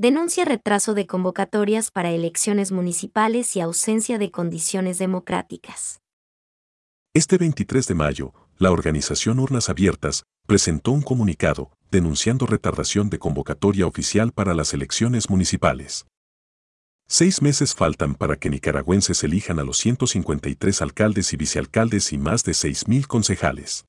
[0.00, 6.00] denuncia retraso de convocatorias para elecciones municipales y ausencia de condiciones democráticas.
[7.12, 13.86] Este 23 de mayo, la organización Urnas Abiertas presentó un comunicado denunciando retardación de convocatoria
[13.86, 16.06] oficial para las elecciones municipales.
[17.06, 22.42] Seis meses faltan para que nicaragüenses elijan a los 153 alcaldes y vicealcaldes y más
[22.44, 23.84] de 6.000 concejales.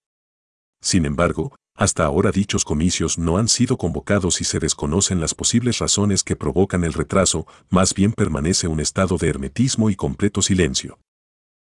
[0.81, 5.79] Sin embargo, hasta ahora dichos comicios no han sido convocados y se desconocen las posibles
[5.79, 10.99] razones que provocan el retraso, más bien permanece un estado de hermetismo y completo silencio.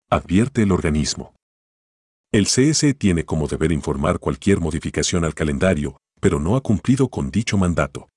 [0.10, 1.36] Advierte el organismo.
[2.32, 7.30] El CSE tiene como deber informar cualquier modificación al calendario, pero no ha cumplido con
[7.30, 8.08] dicho mandato.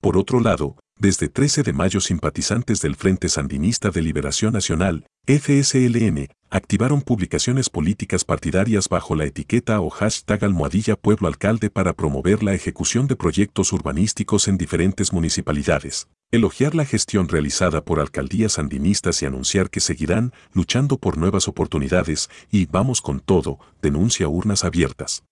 [0.00, 6.28] Por otro lado, desde 13 de mayo simpatizantes del Frente Sandinista de Liberación Nacional, FSLN,
[6.48, 12.54] activaron publicaciones políticas partidarias bajo la etiqueta o hashtag almohadilla Pueblo Alcalde para promover la
[12.54, 19.26] ejecución de proyectos urbanísticos en diferentes municipalidades, elogiar la gestión realizada por alcaldías sandinistas y
[19.26, 25.24] anunciar que seguirán luchando por nuevas oportunidades y vamos con todo, denuncia urnas abiertas.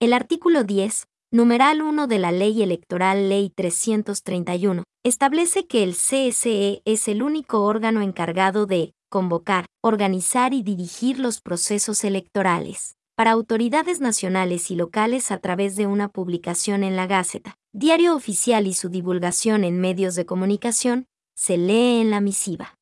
[0.00, 6.80] El artículo 10, numeral 1 de la Ley Electoral Ley 331, establece que el CSE
[6.84, 14.00] es el único órgano encargado de convocar, organizar y dirigir los procesos electorales para autoridades
[14.00, 18.88] nacionales y locales a través de una publicación en la Gaceta, diario oficial y su
[18.88, 22.76] divulgación en medios de comunicación, se lee en la misiva.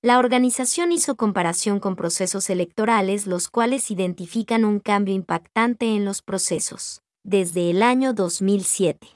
[0.00, 6.22] La organización hizo comparación con procesos electorales los cuales identifican un cambio impactante en los
[6.22, 9.06] procesos, desde el año 2007.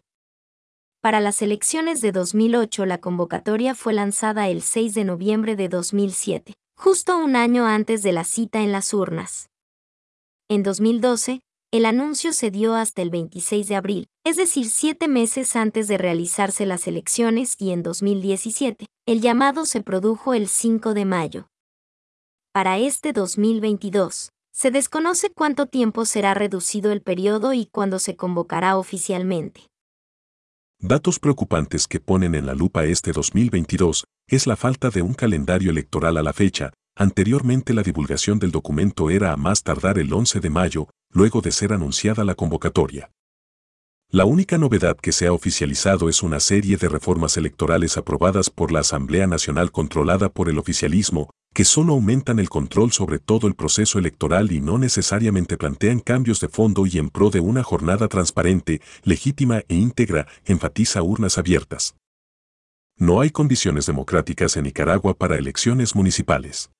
[1.01, 6.55] Para las elecciones de 2008 la convocatoria fue lanzada el 6 de noviembre de 2007,
[6.77, 9.49] justo un año antes de la cita en las urnas.
[10.49, 11.41] En 2012,
[11.73, 15.99] el anuncio se dio hasta el 26 de abril, es decir, siete meses antes de
[15.99, 21.49] realizarse las elecciones y en 2017, el llamado se produjo el 5 de mayo.
[22.53, 28.79] Para este 2022, se desconoce cuánto tiempo será reducido el periodo y cuándo se convocará
[28.79, 29.69] oficialmente.
[30.79, 35.71] Datos preocupantes que ponen en la lupa este 2022 es la falta de un calendario
[35.71, 36.73] electoral a la fecha.
[36.97, 41.53] Anteriormente la divulgación del documento era a más tardar el 11 de mayo, luego de
[41.53, 43.11] ser anunciada la convocatoria.
[44.09, 48.73] La única novedad que se ha oficializado es una serie de reformas electorales aprobadas por
[48.73, 53.55] la Asamblea Nacional controlada por el oficialismo, que solo aumentan el control sobre todo el
[53.55, 58.09] proceso electoral y no necesariamente plantean cambios de fondo y en pro de una jornada
[58.09, 61.97] transparente, legítima e íntegra, enfatiza urnas abiertas.
[62.99, 66.71] No hay condiciones democráticas en Nicaragua para elecciones municipales.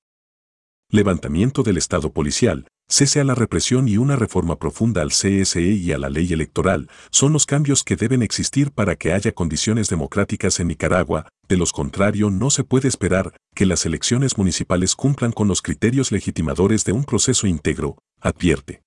[0.91, 5.93] Levantamiento del Estado policial, cese a la represión y una reforma profunda al CSE y
[5.93, 10.61] a la ley electoral son los cambios que deben existir para que haya condiciones democráticas
[10.61, 15.49] en Nicaragua, de los contrario no se puede esperar que las elecciones municipales cumplan con
[15.49, 18.83] los criterios legitimadores de un proceso íntegro, advierte.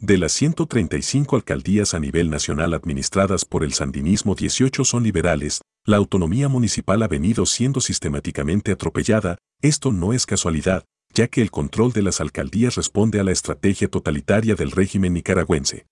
[0.00, 5.96] De las 135 alcaldías a nivel nacional administradas por el sandinismo 18 son liberales, la
[5.96, 10.84] autonomía municipal ha venido siendo sistemáticamente atropellada, esto no es casualidad,
[11.18, 15.84] ya que el control de las alcaldías responde a la estrategia totalitaria del régimen nicaragüense.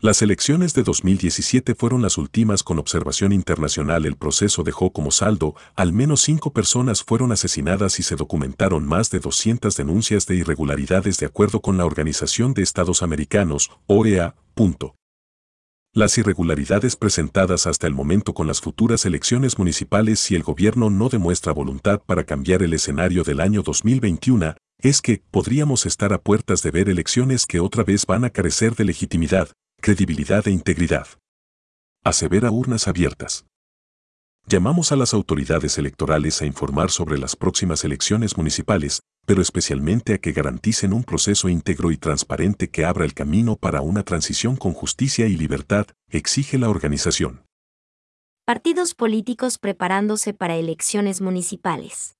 [0.00, 4.06] Las elecciones de 2017 fueron las últimas con observación internacional.
[4.06, 9.08] El proceso dejó como saldo, al menos cinco personas fueron asesinadas y se documentaron más
[9.10, 14.34] de 200 denuncias de irregularidades de acuerdo con la Organización de Estados Americanos, OEA.
[15.96, 21.08] Las irregularidades presentadas hasta el momento con las futuras elecciones municipales si el gobierno no
[21.08, 26.64] demuestra voluntad para cambiar el escenario del año 2021, es que podríamos estar a puertas
[26.64, 29.50] de ver elecciones que otra vez van a carecer de legitimidad,
[29.80, 31.06] credibilidad e integridad.
[32.02, 33.46] Asevera urnas abiertas.
[34.48, 40.18] Llamamos a las autoridades electorales a informar sobre las próximas elecciones municipales, pero especialmente a
[40.18, 44.72] que garanticen un proceso íntegro y transparente que abra el camino para una transición con
[44.72, 47.44] justicia y libertad, exige la organización.
[48.44, 52.16] Partidos políticos preparándose para elecciones municipales.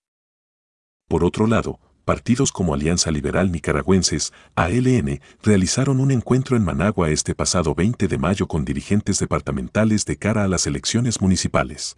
[1.07, 7.35] Por otro lado, partidos como Alianza Liberal Nicaragüenses, ALN, realizaron un encuentro en Managua este
[7.35, 11.97] pasado 20 de mayo con dirigentes departamentales de cara a las elecciones municipales.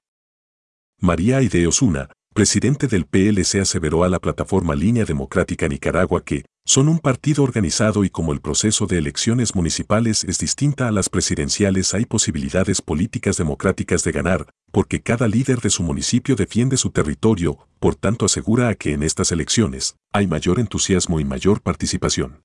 [0.99, 6.87] María Aide Osuna, presidente del PLC aseveró a la plataforma Línea Democrática Nicaragua que son
[6.87, 11.95] un partido organizado y como el proceso de elecciones municipales es distinta a las presidenciales
[11.95, 17.57] hay posibilidades políticas democráticas de ganar, porque cada líder de su municipio defiende su territorio,
[17.81, 22.43] por tanto asegura a que en estas elecciones hay mayor entusiasmo y mayor participación.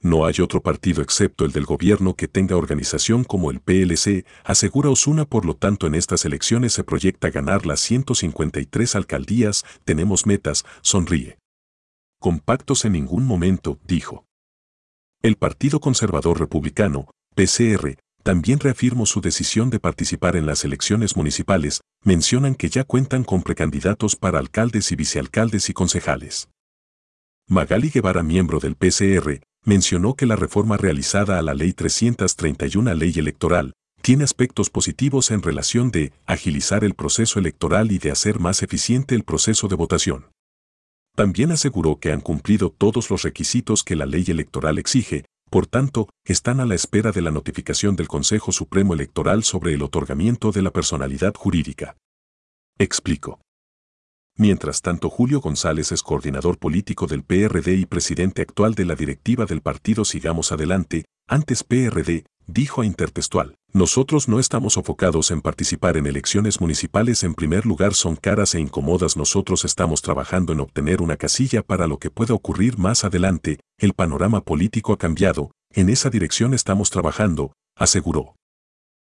[0.00, 4.90] No hay otro partido excepto el del gobierno que tenga organización como el PLC, asegura
[4.90, 10.64] Osuna, por lo tanto en estas elecciones se proyecta ganar las 153 alcaldías, tenemos metas,
[10.82, 11.38] sonríe.
[12.20, 14.24] Compactos en ningún momento, dijo.
[15.20, 21.80] El Partido Conservador Republicano, PCR, también reafirmó su decisión de participar en las elecciones municipales,
[22.04, 26.48] mencionan que ya cuentan con precandidatos para alcaldes y vicealcaldes y concejales.
[27.48, 33.12] Magali Guevara, miembro del PCR, mencionó que la reforma realizada a la Ley 331 Ley
[33.16, 38.62] Electoral tiene aspectos positivos en relación de agilizar el proceso electoral y de hacer más
[38.62, 40.30] eficiente el proceso de votación.
[41.14, 46.08] También aseguró que han cumplido todos los requisitos que la ley electoral exige, por tanto,
[46.24, 50.62] están a la espera de la notificación del Consejo Supremo Electoral sobre el otorgamiento de
[50.62, 51.94] la personalidad jurídica.
[52.78, 53.38] Explico.
[54.40, 59.46] Mientras tanto, Julio González es coordinador político del PRD y presidente actual de la directiva
[59.46, 65.96] del partido Sigamos Adelante, antes PRD, dijo a Intertextual, nosotros no estamos sofocados en participar
[65.96, 67.24] en elecciones municipales.
[67.24, 69.16] En primer lugar son caras e incómodas.
[69.16, 73.92] Nosotros estamos trabajando en obtener una casilla para lo que pueda ocurrir más adelante, el
[73.92, 78.36] panorama político ha cambiado, en esa dirección estamos trabajando, aseguró.